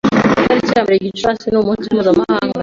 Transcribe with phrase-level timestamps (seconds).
[0.43, 2.57] Itariki ya mbere Gicurasi ni umunsi mpuzamahanga